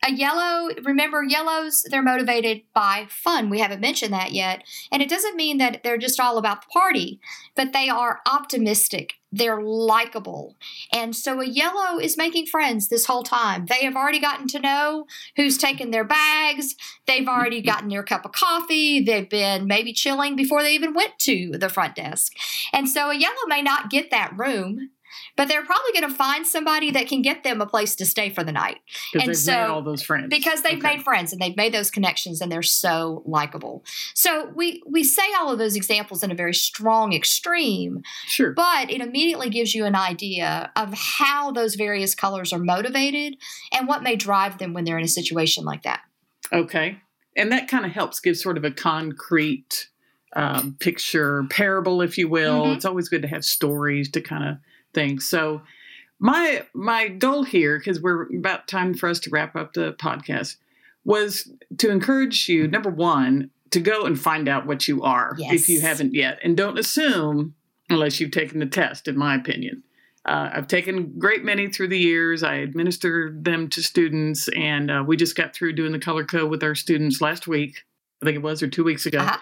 a 0.07 0.13
yellow, 0.13 0.71
remember 0.85 1.23
yellows, 1.23 1.85
they're 1.91 2.03
motivated 2.03 2.63
by 2.75 3.07
fun. 3.09 3.51
We 3.51 3.61
haven't 3.61 3.81
mentioned 3.81 4.13
that 4.13 4.33
yet. 4.33 4.63
And 4.93 5.03
it 5.03 5.09
doesn't 5.09 5.37
mean 5.37 5.59
that 5.59 5.83
they're 5.83 5.99
just 5.99 6.21
all 6.21 6.39
about 6.39 6.63
the 6.63 6.69
party, 6.69 7.21
but 7.55 7.73
they 7.73 7.89
are 7.89 8.21
optimistic. 8.27 9.15
They're 9.33 9.61
likable. 9.61 10.57
And 10.93 11.15
so 11.15 11.41
a 11.41 11.47
yellow 11.47 11.99
is 11.99 12.17
making 12.17 12.47
friends 12.47 12.89
this 12.89 13.07
whole 13.07 13.23
time. 13.23 13.67
They 13.67 13.85
have 13.85 13.97
already 13.97 14.21
gotten 14.21 14.47
to 14.49 14.61
know 14.61 15.07
who's 15.35 15.59
taken 15.59 15.91
their 15.91 16.05
bags. 16.05 16.75
They've 17.07 17.29
already 17.29 17.59
mm-hmm. 17.59 17.67
gotten 17.67 17.89
their 17.89 18.05
cup 18.05 18.25
of 18.25 18.33
coffee. 18.33 19.01
They've 19.01 19.29
been 19.29 19.67
maybe 19.67 19.93
chilling 19.93 20.37
before 20.37 20.63
they 20.63 20.75
even 20.75 20.95
went 20.95 21.19
to 21.21 21.59
the 21.59 21.69
front 21.69 21.97
desk. 21.97 22.33
And 22.73 22.89
so 22.89 23.11
a 23.11 23.17
yellow 23.17 23.35
may 23.49 23.63
not 23.63 23.91
get 23.91 24.11
that 24.11 24.33
room, 24.39 24.91
but 25.37 25.49
they're 25.49 25.65
probably 25.65 25.93
going 25.93 26.09
to 26.11 26.15
find 26.17 26.47
somebody 26.47 26.91
that 26.91 27.09
can 27.09 27.23
get 27.23 27.45
them 27.45 27.61
a 27.61 27.67
place 27.67 27.95
to 27.97 28.07
stay 28.07 28.31
for 28.31 28.43
the 28.45 28.53
night. 28.53 28.79
And 29.15 29.37
so- 29.37 29.75
all 29.75 29.83
those 29.83 30.03
friends. 30.03 30.29
because 30.31 30.63
they've 30.63 30.79
Okay. 30.79 30.97
made 30.97 31.03
friends 31.05 31.33
and 31.33 31.41
they've 31.41 31.57
made 31.57 31.73
those 31.75 31.91
connections 31.91 32.41
and 32.41 32.51
they're 32.51 32.63
so 32.63 33.23
likable. 33.27 33.85
So 34.15 34.51
we 34.55 34.83
we 34.87 35.05
say 35.05 35.23
all 35.39 35.53
of 35.53 35.59
those 35.59 35.77
examples 35.77 36.23
in 36.23 36.31
a 36.31 36.35
very 36.35 36.55
strong 36.55 37.13
extreme, 37.13 38.03
Sure. 38.27 38.53
but 38.53 38.91
it 38.91 39.01
immediately 39.01 39.51
gives 39.51 39.75
you 39.75 39.85
an 39.85 39.95
idea 39.97 40.71
of 40.77 40.93
how 40.95 41.51
those 41.53 41.75
various 41.75 42.15
colors 42.15 42.53
are 42.53 42.59
motivated 42.59 43.37
and 43.73 43.87
what 43.89 44.03
may 44.03 44.17
drive 44.17 44.59
them 44.59 44.73
when 44.73 44.85
they're 44.85 44.99
in 44.99 45.05
a 45.05 45.09
situation 45.09 45.65
like 45.65 45.83
that. 45.83 46.01
Okay. 46.53 46.99
And 47.37 47.53
that 47.53 47.69
kind 47.69 47.85
of 47.85 47.93
helps 47.93 48.21
give 48.21 48.37
sort 48.37 48.57
of 48.57 48.65
a 48.65 48.71
concrete 48.71 49.89
um, 50.35 50.77
picture, 50.81 51.45
parable, 51.49 52.03
if 52.03 52.19
you 52.19 52.29
will. 52.29 52.67
Mhm. 52.67 52.77
It's 52.77 52.85
always 52.85 53.09
good 53.09 53.23
to 53.23 53.29
have 53.29 53.43
stories 53.45 54.11
to 54.11 54.21
kind 54.21 54.45
of 54.47 54.57
think. 54.97 55.21
So, 55.23 55.63
my 56.19 56.65
my 56.75 57.09
goal 57.09 57.45
here, 57.45 57.79
because 57.79 58.01
we're 58.01 58.35
about 58.35 58.67
time 58.67 58.95
for 58.95 59.09
us 59.09 59.21
to 59.21 59.31
wrap 59.31 59.55
up 59.55 59.75
the 59.75 59.93
podcast, 59.93 60.57
was 61.05 61.49
to 61.79 61.91
encourage 61.91 62.49
you. 62.49 62.67
Number 62.67 62.91
one, 62.91 63.51
to 63.71 63.81
go 63.81 64.07
and 64.07 64.19
find 64.19 64.49
out 64.49 64.67
what 64.67 64.89
you 64.89 65.03
are 65.03 65.37
if 65.39 65.69
you 65.69 65.81
haven't 65.81 66.15
yet, 66.15 66.39
and 66.43 66.57
don't 66.57 66.79
assume 66.79 67.55
unless 67.91 68.19
you've 68.19 68.33
taken 68.33 68.59
the 68.59 68.67
test. 68.67 69.07
In 69.07 69.17
my 69.17 69.37
opinion. 69.37 69.83
Uh, 70.25 70.51
I've 70.55 70.67
taken 70.67 71.17
great 71.21 71.45
many 71.45 71.69
through 71.69 71.87
the 71.87 71.99
years. 71.99 72.43
I 72.43 72.55
administered 72.55 73.45
them 73.45 73.69
to 73.69 73.81
students, 73.81 74.49
and 74.57 74.91
uh, 74.91 75.05
we 75.07 75.17
just 75.17 75.37
got 75.37 75.55
through 75.55 75.75
doing 75.75 75.93
the 75.93 76.01
color 76.01 76.25
code 76.25 76.51
with 76.51 76.65
our 76.65 76.75
students 76.75 77.21
last 77.21 77.47
week. 77.47 77.85
I 78.21 78.25
think 78.25 78.35
it 78.35 78.43
was, 78.43 78.61
or 78.61 78.67
two 78.67 78.83
weeks 78.83 79.07
ago. 79.07 79.19
Uh-huh. 79.19 79.39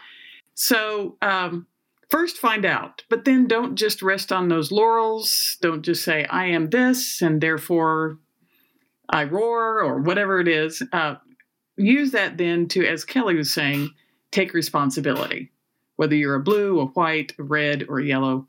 So, 0.54 1.16
um, 1.22 1.66
first 2.08 2.38
find 2.38 2.64
out, 2.64 3.02
but 3.08 3.24
then 3.24 3.46
don't 3.46 3.76
just 3.76 4.02
rest 4.02 4.32
on 4.32 4.48
those 4.48 4.72
laurels. 4.72 5.56
Don't 5.60 5.82
just 5.82 6.04
say, 6.04 6.24
I 6.26 6.46
am 6.46 6.70
this, 6.70 7.22
and 7.22 7.40
therefore 7.40 8.18
I 9.08 9.24
roar, 9.24 9.82
or 9.82 10.00
whatever 10.00 10.40
it 10.40 10.48
is. 10.48 10.82
Uh, 10.92 11.16
use 11.76 12.12
that 12.12 12.38
then 12.38 12.68
to, 12.68 12.86
as 12.86 13.04
Kelly 13.04 13.34
was 13.34 13.52
saying, 13.52 13.90
take 14.30 14.54
responsibility. 14.54 15.50
Whether 15.96 16.16
you're 16.16 16.34
a 16.34 16.42
blue, 16.42 16.80
a 16.80 16.86
white, 16.86 17.32
a 17.38 17.42
red, 17.42 17.84
or 17.88 18.00
a 18.00 18.04
yellow, 18.04 18.48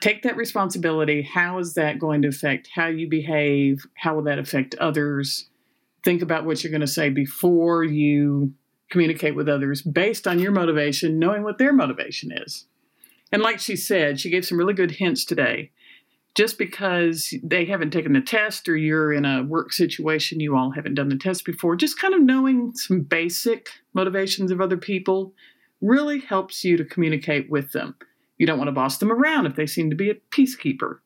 take 0.00 0.22
that 0.22 0.36
responsibility. 0.36 1.22
How 1.22 1.58
is 1.58 1.74
that 1.74 1.98
going 1.98 2.22
to 2.22 2.28
affect 2.28 2.70
how 2.74 2.86
you 2.86 3.08
behave? 3.08 3.84
How 3.96 4.14
will 4.14 4.22
that 4.22 4.38
affect 4.38 4.74
others? 4.76 5.48
Think 6.04 6.22
about 6.22 6.46
what 6.46 6.62
you're 6.64 6.70
going 6.70 6.80
to 6.80 6.86
say 6.86 7.10
before 7.10 7.84
you 7.84 8.54
communicate 8.90 9.36
with 9.36 9.48
others 9.48 9.82
based 9.82 10.26
on 10.26 10.38
your 10.38 10.52
motivation, 10.52 11.18
knowing 11.18 11.42
what 11.42 11.58
their 11.58 11.72
motivation 11.72 12.32
is. 12.32 12.66
And 13.32 13.42
like 13.42 13.60
she 13.60 13.76
said, 13.76 14.20
she 14.20 14.30
gave 14.30 14.44
some 14.44 14.58
really 14.58 14.74
good 14.74 14.92
hints 14.92 15.24
today. 15.24 15.70
Just 16.36 16.58
because 16.58 17.34
they 17.42 17.64
haven't 17.64 17.90
taken 17.90 18.12
the 18.12 18.20
test 18.20 18.68
or 18.68 18.76
you're 18.76 19.12
in 19.12 19.24
a 19.24 19.42
work 19.42 19.72
situation, 19.72 20.38
you 20.38 20.56
all 20.56 20.70
haven't 20.70 20.94
done 20.94 21.08
the 21.08 21.16
test 21.16 21.44
before, 21.44 21.74
just 21.74 21.98
kind 21.98 22.14
of 22.14 22.22
knowing 22.22 22.72
some 22.74 23.00
basic 23.00 23.68
motivations 23.94 24.50
of 24.50 24.60
other 24.60 24.76
people 24.76 25.32
really 25.80 26.20
helps 26.20 26.62
you 26.64 26.76
to 26.76 26.84
communicate 26.84 27.50
with 27.50 27.72
them. 27.72 27.96
You 28.38 28.46
don't 28.46 28.58
want 28.58 28.68
to 28.68 28.72
boss 28.72 28.98
them 28.98 29.10
around 29.10 29.46
if 29.46 29.56
they 29.56 29.66
seem 29.66 29.90
to 29.90 29.96
be 29.96 30.10
a 30.10 30.14
peacekeeper. 30.14 30.98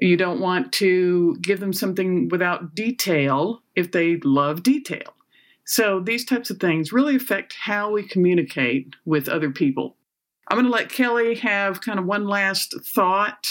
You 0.00 0.16
don't 0.16 0.40
want 0.40 0.72
to 0.74 1.36
give 1.42 1.60
them 1.60 1.72
something 1.72 2.28
without 2.28 2.74
detail 2.74 3.62
if 3.76 3.92
they 3.92 4.16
love 4.24 4.62
detail. 4.62 5.14
So 5.64 6.00
these 6.00 6.24
types 6.24 6.50
of 6.50 6.58
things 6.58 6.92
really 6.92 7.14
affect 7.14 7.54
how 7.54 7.92
we 7.92 8.02
communicate 8.02 8.96
with 9.04 9.28
other 9.28 9.50
people. 9.50 9.96
I'm 10.50 10.56
going 10.56 10.66
to 10.66 10.72
let 10.72 10.88
Kelly 10.90 11.36
have 11.36 11.80
kind 11.80 11.98
of 12.00 12.04
one 12.06 12.26
last 12.26 12.74
thought 12.84 13.46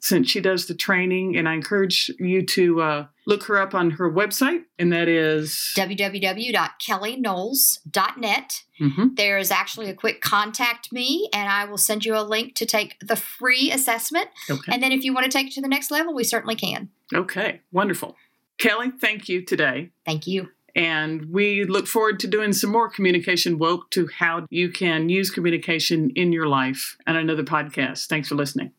since 0.00 0.30
she 0.30 0.40
does 0.40 0.66
the 0.66 0.74
training, 0.74 1.34
and 1.36 1.48
I 1.48 1.54
encourage 1.54 2.10
you 2.18 2.44
to 2.46 2.82
uh, 2.82 3.06
look 3.26 3.44
her 3.44 3.56
up 3.58 3.74
on 3.74 3.90
her 3.92 4.10
website, 4.12 4.64
and 4.78 4.92
that 4.92 5.08
is 5.08 5.72
www.kellyknowles.net. 5.76 8.62
Mhm. 8.80 9.16
There 9.16 9.38
is 9.38 9.50
actually 9.50 9.88
a 9.88 9.94
quick 9.94 10.20
contact 10.20 10.92
me, 10.92 11.28
and 11.32 11.48
I 11.48 11.64
will 11.64 11.78
send 11.78 12.04
you 12.04 12.14
a 12.16 12.22
link 12.22 12.54
to 12.56 12.66
take 12.66 12.98
the 13.00 13.16
free 13.16 13.70
assessment. 13.72 14.28
okay. 14.50 14.72
And 14.72 14.82
then 14.82 14.92
if 14.92 15.04
you 15.04 15.14
want 15.14 15.24
to 15.24 15.30
take 15.32 15.46
it 15.48 15.52
to 15.54 15.60
the 15.62 15.68
next 15.68 15.90
level, 15.90 16.14
we 16.14 16.24
certainly 16.24 16.54
can. 16.54 16.90
Okay, 17.14 17.60
wonderful. 17.72 18.16
Kelly, 18.58 18.92
thank 19.00 19.28
you 19.28 19.42
today. 19.44 19.90
Thank 20.04 20.26
you. 20.26 20.50
And 20.74 21.26
we 21.26 21.64
look 21.64 21.86
forward 21.86 22.18
to 22.20 22.28
doing 22.28 22.52
some 22.52 22.70
more 22.70 22.88
communication 22.88 23.58
woke 23.58 23.90
to 23.90 24.08
how 24.18 24.46
you 24.50 24.70
can 24.70 25.08
use 25.08 25.30
communication 25.30 26.10
in 26.10 26.32
your 26.32 26.46
life 26.46 26.96
and 27.06 27.16
another 27.16 27.44
podcast. 27.44 28.06
Thanks 28.06 28.28
for 28.28 28.34
listening. 28.34 28.72